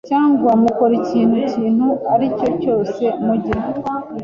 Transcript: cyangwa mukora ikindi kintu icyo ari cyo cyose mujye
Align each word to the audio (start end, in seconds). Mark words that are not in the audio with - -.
cyangwa 0.09 0.49
mukora 0.61 0.93
ikindi 1.01 1.37
kintu 1.51 1.85
icyo 1.93 2.09
ari 2.13 2.27
cyo 2.37 2.49
cyose 2.61 3.03
mujye 3.25 3.53